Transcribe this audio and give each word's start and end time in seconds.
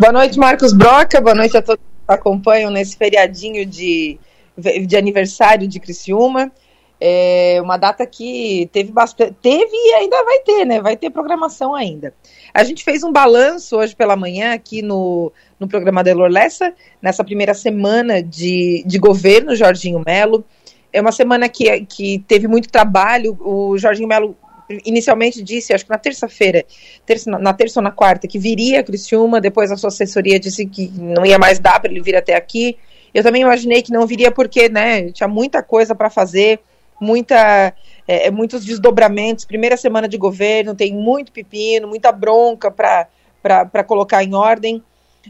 Boa 0.00 0.12
noite, 0.14 0.38
Marcos 0.38 0.72
Broca. 0.72 1.20
Boa 1.20 1.34
noite 1.34 1.58
a 1.58 1.60
todos 1.60 1.82
que 1.84 2.14
acompanham 2.14 2.70
nesse 2.70 2.96
feriadinho 2.96 3.66
de, 3.66 4.18
de 4.56 4.96
aniversário 4.96 5.68
de 5.68 5.78
Criciúma. 5.78 6.50
É 6.98 7.60
uma 7.62 7.76
data 7.76 8.06
que 8.06 8.66
teve 8.72 8.92
bastante. 8.92 9.34
Teve 9.42 9.70
e 9.70 9.92
ainda 9.96 10.24
vai 10.24 10.38
ter, 10.38 10.64
né? 10.64 10.80
Vai 10.80 10.96
ter 10.96 11.10
programação 11.10 11.74
ainda. 11.74 12.14
A 12.54 12.64
gente 12.64 12.82
fez 12.82 13.04
um 13.04 13.12
balanço 13.12 13.76
hoje 13.76 13.94
pela 13.94 14.16
manhã 14.16 14.54
aqui 14.54 14.80
no, 14.80 15.30
no 15.58 15.68
programa 15.68 16.02
da 16.02 16.14
Lessa, 16.14 16.72
nessa 17.02 17.22
primeira 17.22 17.52
semana 17.52 18.22
de, 18.22 18.82
de 18.86 18.98
governo, 18.98 19.54
Jorginho 19.54 20.02
Melo. 20.06 20.42
É 20.90 20.98
uma 21.02 21.12
semana 21.12 21.46
que, 21.46 21.84
que 21.84 22.24
teve 22.26 22.48
muito 22.48 22.70
trabalho. 22.70 23.36
O 23.38 23.76
Jorginho 23.76 24.08
Melo 24.08 24.34
inicialmente 24.84 25.42
disse, 25.42 25.72
acho 25.72 25.84
que 25.84 25.90
na 25.90 25.98
terça-feira, 25.98 26.64
terça, 27.04 27.30
na 27.30 27.52
terça 27.52 27.80
ou 27.80 27.84
na 27.84 27.90
quarta, 27.90 28.28
que 28.28 28.38
viria 28.38 28.80
a 28.80 28.82
Criciúma, 28.82 29.40
depois 29.40 29.70
a 29.70 29.76
sua 29.76 29.88
assessoria 29.88 30.38
disse 30.38 30.66
que 30.66 30.90
não 30.94 31.24
ia 31.24 31.38
mais 31.38 31.58
dar 31.58 31.80
para 31.80 31.90
ele 31.90 32.00
vir 32.00 32.16
até 32.16 32.34
aqui. 32.34 32.76
Eu 33.12 33.22
também 33.22 33.42
imaginei 33.42 33.82
que 33.82 33.92
não 33.92 34.06
viria 34.06 34.30
porque, 34.30 34.68
né, 34.68 35.10
tinha 35.10 35.28
muita 35.28 35.62
coisa 35.62 35.94
para 35.94 36.08
fazer, 36.08 36.60
muita, 37.00 37.74
é, 38.06 38.26
é, 38.26 38.30
muitos 38.30 38.64
desdobramentos. 38.64 39.44
Primeira 39.44 39.76
semana 39.76 40.06
de 40.06 40.16
governo, 40.16 40.74
tem 40.74 40.92
muito 40.92 41.32
pepino, 41.32 41.88
muita 41.88 42.12
bronca 42.12 42.70
para 42.70 43.84
colocar 43.84 44.22
em 44.22 44.34
ordem. 44.34 44.82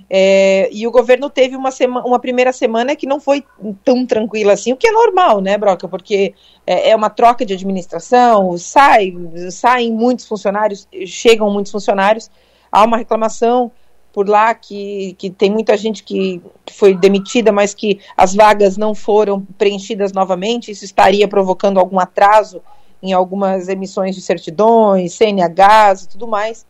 É, 0.09 0.69
e 0.73 0.87
o 0.87 0.91
governo 0.91 1.29
teve 1.29 1.57
uma, 1.57 1.71
sema, 1.71 2.05
uma 2.05 2.19
primeira 2.19 2.53
semana 2.53 2.95
que 2.95 3.07
não 3.07 3.21
foi 3.21 3.45
tão 3.85 4.07
tranquila 4.07 4.53
assim, 4.53 4.73
o 4.73 4.77
que 4.77 4.89
é 4.89 4.93
normal, 4.93 5.41
né, 5.41 5.59
Broca? 5.59 5.89
Porque 5.89 6.35
é, 6.67 6.91
é 6.91 6.97
uma 6.97 7.11
troca 7.11 7.45
de 7.45 7.55
administração, 7.55 8.57
sai, 8.57 9.13
saem 9.51 9.93
muitos 9.93 10.27
funcionários, 10.27 10.87
chegam 11.07 11.51
muitos 11.51 11.73
funcionários, 11.73 12.31
há 12.71 12.85
uma 12.85 12.97
reclamação 12.97 13.71
por 14.13 14.29
lá 14.29 14.55
que, 14.55 15.15
que 15.19 15.31
tem 15.31 15.51
muita 15.51 15.77
gente 15.77 16.03
que 16.03 16.43
foi 16.71 16.95
demitida, 16.95 17.53
mas 17.53 17.75
que 17.75 18.01
as 18.17 18.35
vagas 18.35 18.77
não 18.77 18.95
foram 18.95 19.41
preenchidas 19.57 20.13
novamente, 20.13 20.71
isso 20.71 20.85
estaria 20.85 21.29
provocando 21.29 21.79
algum 21.79 21.99
atraso 21.99 22.61
em 23.03 23.13
algumas 23.13 23.69
emissões 23.69 24.15
de 24.15 24.21
certidões, 24.21 25.15
CNHs 25.15 26.03
e 26.03 26.09
tudo 26.09 26.27
mais. 26.27 26.67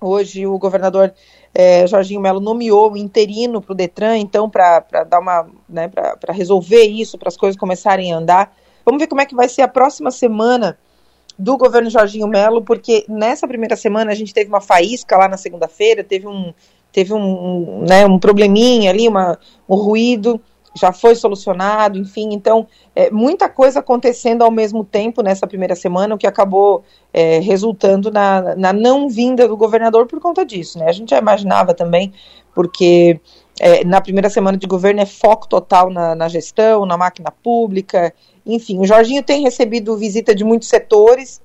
Hoje 0.00 0.46
o 0.46 0.58
governador 0.58 1.12
é, 1.54 1.86
Jorginho 1.86 2.20
Melo 2.20 2.40
nomeou 2.40 2.92
um 2.92 2.96
interino 2.96 3.62
para 3.62 3.72
o 3.72 3.76
Detran, 3.76 4.18
então, 4.18 4.50
para 4.50 4.80
dar 5.08 5.20
uma. 5.20 5.46
Né, 5.68 5.88
para 5.88 6.32
resolver 6.32 6.82
isso, 6.82 7.16
para 7.16 7.28
as 7.28 7.36
coisas 7.36 7.58
começarem 7.58 8.12
a 8.12 8.16
andar. 8.16 8.56
Vamos 8.84 9.00
ver 9.00 9.06
como 9.06 9.20
é 9.20 9.26
que 9.26 9.34
vai 9.34 9.48
ser 9.48 9.62
a 9.62 9.68
próxima 9.68 10.10
semana 10.10 10.76
do 11.38 11.56
governo 11.56 11.88
Jorginho 11.88 12.26
Melo, 12.26 12.62
porque 12.62 13.04
nessa 13.08 13.46
primeira 13.46 13.76
semana 13.76 14.12
a 14.12 14.14
gente 14.14 14.34
teve 14.34 14.48
uma 14.48 14.60
faísca 14.60 15.16
lá 15.16 15.28
na 15.28 15.36
segunda-feira, 15.36 16.04
teve 16.04 16.26
um, 16.26 16.52
teve 16.92 17.12
um, 17.12 17.18
um, 17.18 17.84
né, 17.88 18.06
um 18.06 18.18
probleminha 18.18 18.90
ali, 18.90 19.08
uma, 19.08 19.38
um 19.68 19.74
ruído, 19.74 20.40
já 20.74 20.92
foi 20.92 21.14
solucionado, 21.14 21.98
enfim, 21.98 22.30
então 22.32 22.66
é, 22.94 23.10
muita 23.10 23.48
coisa 23.48 23.78
acontecendo 23.78 24.42
ao 24.42 24.50
mesmo 24.50 24.84
tempo 24.84 25.22
nessa 25.22 25.46
primeira 25.46 25.76
semana, 25.76 26.14
o 26.14 26.18
que 26.18 26.26
acabou 26.26 26.82
é, 27.12 27.38
resultando 27.38 28.10
na, 28.10 28.56
na 28.56 28.72
não 28.72 29.08
vinda 29.08 29.46
do 29.46 29.56
governador 29.56 30.06
por 30.06 30.20
conta 30.20 30.44
disso, 30.44 30.78
né? 30.78 30.88
A 30.88 30.92
gente 30.92 31.10
já 31.10 31.18
imaginava 31.18 31.72
também, 31.72 32.12
porque 32.54 33.20
é, 33.60 33.84
na 33.84 34.00
primeira 34.00 34.28
semana 34.28 34.58
de 34.58 34.66
governo 34.66 35.00
é 35.00 35.06
foco 35.06 35.48
total 35.48 35.90
na, 35.90 36.14
na, 36.14 36.28
gestão, 36.28 36.84
na 36.84 36.96
máquina 36.96 37.30
pública, 37.30 38.12
enfim. 38.44 38.78
O 38.80 38.86
Jorginho 38.86 39.22
tem 39.22 39.42
recebido 39.42 39.96
visita 39.96 40.34
de 40.34 40.42
muitos 40.42 40.68
setores 40.68 41.40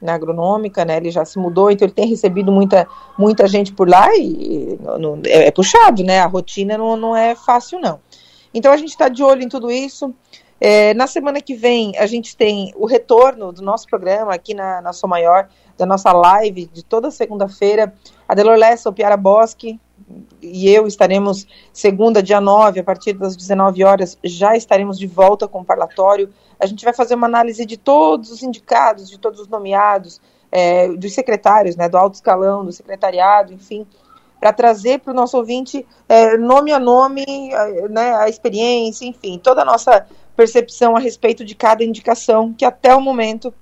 na 0.00 0.14
agronômica, 0.14 0.84
né? 0.84 0.96
Ele 0.96 1.12
já 1.12 1.24
se 1.24 1.38
mudou, 1.38 1.70
então 1.70 1.86
ele 1.86 1.94
tem 1.94 2.08
recebido 2.08 2.50
muita, 2.50 2.88
muita 3.16 3.46
gente 3.46 3.72
por 3.72 3.88
lá 3.88 4.08
e, 4.16 4.22
e 4.22 4.78
é, 5.26 5.46
é, 5.46 5.50
puxado, 5.52 6.02
né? 6.02 6.18
A 6.18 6.26
rotina 6.26 6.76
não, 6.76 6.96
não 6.96 7.16
é 7.16 7.36
fácil, 7.36 7.80
não. 7.80 8.00
Então 8.54 8.72
a 8.72 8.76
gente 8.76 8.90
está 8.90 9.08
de 9.08 9.22
olho 9.22 9.42
em 9.42 9.48
tudo 9.48 9.70
isso. 9.70 10.14
É, 10.60 10.94
na 10.94 11.06
semana 11.06 11.40
que 11.40 11.54
vem, 11.54 11.96
a 11.98 12.06
gente 12.06 12.36
tem 12.36 12.72
o 12.76 12.86
retorno 12.86 13.52
do 13.52 13.62
nosso 13.62 13.86
programa 13.88 14.32
aqui 14.32 14.54
na, 14.54 14.80
na 14.80 14.92
Sou 14.92 15.10
Maior, 15.10 15.48
da 15.76 15.84
nossa 15.84 16.12
live 16.12 16.66
de 16.66 16.84
toda 16.84 17.10
segunda-feira. 17.10 17.92
A 18.28 18.34
Delor 18.34 18.56
Lessa, 18.56 18.92
Piara 18.92 19.16
Bosque, 19.16 19.80
e 20.40 20.68
eu 20.68 20.86
estaremos 20.86 21.46
segunda, 21.72 22.22
dia 22.22 22.40
9, 22.40 22.80
a 22.80 22.84
partir 22.84 23.12
das 23.12 23.36
19 23.36 23.82
horas, 23.84 24.18
já 24.22 24.56
estaremos 24.56 24.98
de 24.98 25.06
volta 25.06 25.48
com 25.48 25.60
o 25.60 25.64
parlatório. 25.64 26.32
A 26.60 26.66
gente 26.66 26.84
vai 26.84 26.94
fazer 26.94 27.14
uma 27.14 27.26
análise 27.26 27.64
de 27.66 27.76
todos 27.76 28.30
os 28.30 28.42
indicados, 28.42 29.08
de 29.08 29.18
todos 29.18 29.40
os 29.40 29.48
nomeados, 29.48 30.20
é, 30.50 30.88
dos 30.88 31.12
secretários, 31.14 31.76
né, 31.76 31.88
do 31.88 31.96
alto 31.96 32.14
escalão, 32.14 32.64
do 32.64 32.72
secretariado, 32.72 33.52
enfim, 33.52 33.86
para 34.42 34.52
trazer 34.52 34.98
para 34.98 35.12
o 35.12 35.14
nosso 35.14 35.36
ouvinte 35.36 35.86
é, 36.08 36.36
nome 36.36 36.72
a 36.72 36.80
nome, 36.80 37.24
né, 37.88 38.12
a 38.16 38.28
experiência, 38.28 39.06
enfim, 39.06 39.38
toda 39.40 39.62
a 39.62 39.64
nossa 39.64 40.04
percepção 40.34 40.96
a 40.96 40.98
respeito 40.98 41.44
de 41.44 41.54
cada 41.54 41.84
indicação 41.84 42.52
que 42.52 42.64
até 42.64 42.92
o 42.92 43.00
momento 43.00 43.54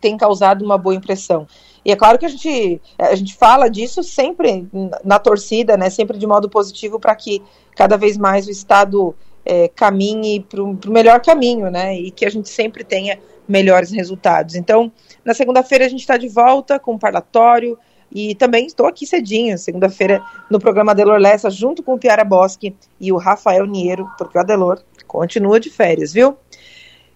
tem 0.00 0.16
causado 0.16 0.64
uma 0.64 0.76
boa 0.76 0.96
impressão. 0.96 1.46
E 1.84 1.92
é 1.92 1.94
claro 1.94 2.18
que 2.18 2.26
a 2.26 2.28
gente, 2.28 2.82
a 2.98 3.14
gente 3.14 3.36
fala 3.36 3.68
disso 3.68 4.02
sempre 4.02 4.66
na 5.04 5.20
torcida, 5.20 5.76
né, 5.76 5.88
sempre 5.88 6.18
de 6.18 6.26
modo 6.26 6.50
positivo, 6.50 6.98
para 6.98 7.14
que 7.14 7.40
cada 7.76 7.96
vez 7.96 8.18
mais 8.18 8.48
o 8.48 8.50
Estado 8.50 9.14
é, 9.44 9.68
caminhe 9.68 10.40
para 10.40 10.64
o 10.64 10.76
melhor 10.88 11.20
caminho, 11.20 11.70
né, 11.70 11.96
e 11.96 12.10
que 12.10 12.26
a 12.26 12.30
gente 12.30 12.48
sempre 12.48 12.82
tenha 12.82 13.20
melhores 13.46 13.92
resultados. 13.92 14.56
Então, 14.56 14.90
na 15.24 15.32
segunda-feira 15.32 15.86
a 15.86 15.88
gente 15.88 16.00
está 16.00 16.16
de 16.16 16.28
volta 16.28 16.80
com 16.80 16.96
o 16.96 16.98
parlatório, 16.98 17.78
e 18.14 18.34
também 18.34 18.66
estou 18.66 18.86
aqui 18.86 19.06
cedinho, 19.06 19.56
segunda-feira, 19.56 20.22
no 20.50 20.58
programa 20.58 20.92
Adelor 20.92 21.18
Lessa, 21.18 21.50
junto 21.50 21.82
com 21.82 21.94
o 21.94 21.98
Piara 21.98 22.24
Bosque 22.24 22.74
e 23.00 23.12
o 23.12 23.16
Rafael 23.16 23.66
Niero, 23.66 24.08
porque 24.18 24.36
o 24.36 24.40
Adelor 24.40 24.82
continua 25.06 25.58
de 25.58 25.70
férias, 25.70 26.12
viu? 26.12 26.36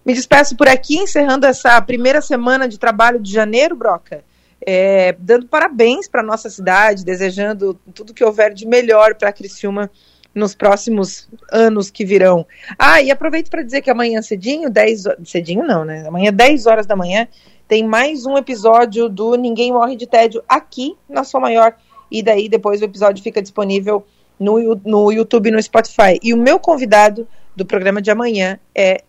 Me 0.05 0.13
despeço 0.13 0.55
por 0.55 0.67
aqui, 0.67 0.97
encerrando 0.97 1.45
essa 1.45 1.81
primeira 1.81 2.21
semana 2.21 2.67
de 2.67 2.79
trabalho 2.79 3.19
de 3.19 3.31
janeiro, 3.31 3.75
Broca 3.75 4.23
é, 4.65 5.15
dando 5.19 5.47
parabéns 5.47 6.07
para 6.07 6.23
nossa 6.23 6.49
cidade, 6.49 7.05
desejando 7.05 7.79
tudo 7.93 8.13
que 8.13 8.23
houver 8.23 8.53
de 8.53 8.65
melhor 8.65 9.15
para 9.15 9.31
Criciúma 9.31 9.89
nos 10.37 10.55
próximos 10.55 11.27
anos 11.51 11.89
que 11.89 12.05
virão. 12.05 12.45
Ah, 12.77 13.01
e 13.01 13.11
aproveito 13.11 13.49
para 13.49 13.63
dizer 13.63 13.81
que 13.81 13.89
amanhã 13.89 14.21
cedinho, 14.21 14.69
10 14.69 15.03
cedinho 15.25 15.65
não, 15.65 15.83
né? 15.83 16.07
Amanhã 16.07 16.31
10 16.31 16.65
horas 16.67 16.85
da 16.85 16.95
manhã 16.95 17.27
tem 17.67 17.85
mais 17.85 18.25
um 18.25 18.37
episódio 18.37 19.09
do 19.09 19.35
Ninguém 19.35 19.73
Morre 19.73 19.95
de 19.95 20.07
Tédio 20.07 20.41
aqui 20.47 20.95
na 21.09 21.23
Sua 21.23 21.39
Maior 21.39 21.75
e 22.09 22.23
daí 22.23 22.47
depois 22.47 22.81
o 22.81 22.85
episódio 22.85 23.21
fica 23.21 23.41
disponível 23.41 24.05
no, 24.39 24.75
no 24.85 25.11
YouTube 25.11 25.51
no 25.51 25.61
Spotify. 25.61 26.19
E 26.21 26.33
o 26.33 26.37
meu 26.37 26.59
convidado 26.59 27.27
do 27.55 27.65
programa 27.65 28.01
de 28.01 28.11
amanhã 28.11 28.59
é 28.73 29.03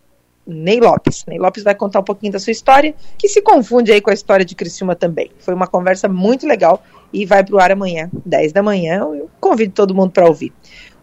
Ney 0.47 0.81
Lopes. 0.81 1.27
Ney 1.27 1.39
Lopes 1.39 1.63
vai 1.63 1.75
contar 1.75 2.01
um 2.01 2.05
pouquinho 2.05 2.33
da 2.33 2.39
sua 2.39 2.51
história, 2.51 2.95
que 3.19 3.29
se 3.29 3.43
confunde 3.43 3.93
aí 3.93 4.01
com 4.01 4.11
a 4.11 4.15
história 4.15 4.45
de 4.45 4.55
Criciúma 4.55 4.97
também. 4.97 5.31
Foi 5.39 5.53
uma 5.53 5.67
conversa 5.67 6.09
muito 6.09 6.47
legal 6.47 6.83
e 7.13 7.27
vai 7.27 7.45
para 7.45 7.55
o 7.55 7.59
ar 7.59 7.71
amanhã, 7.71 8.11
10 8.25 8.53
da 8.53 8.63
manhã. 8.63 9.01
Eu 9.01 9.31
convido 9.39 9.75
todo 9.75 9.95
mundo 9.95 10.11
para 10.11 10.27
ouvir. 10.27 10.53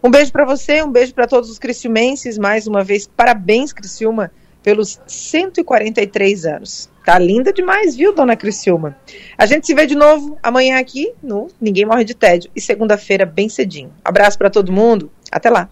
Um 0.06 0.10
beijo 0.10 0.30
para 0.30 0.44
você, 0.44 0.84
um 0.84 0.92
beijo 0.92 1.12
para 1.12 1.26
todos 1.26 1.50
os 1.50 1.58
criciumenses. 1.58 2.38
Mais 2.38 2.68
uma 2.68 2.84
vez, 2.84 3.08
parabéns, 3.08 3.72
Criciúma, 3.72 4.30
pelos 4.62 5.00
143 5.04 6.46
anos. 6.46 6.88
Tá 7.04 7.18
linda 7.18 7.52
demais, 7.52 7.96
viu, 7.96 8.14
dona 8.14 8.36
Criciúma? 8.36 8.96
A 9.36 9.46
gente 9.46 9.66
se 9.66 9.74
vê 9.74 9.84
de 9.84 9.96
novo 9.96 10.38
amanhã 10.40 10.78
aqui 10.78 11.12
no 11.20 11.48
Ninguém 11.60 11.84
Morre 11.84 12.04
de 12.04 12.14
Tédio 12.14 12.48
e 12.54 12.60
segunda-feira 12.60 13.26
bem 13.26 13.48
cedinho. 13.48 13.92
Abraço 14.04 14.38
para 14.38 14.48
todo 14.48 14.70
mundo. 14.70 15.10
Até 15.32 15.50
lá. 15.50 15.64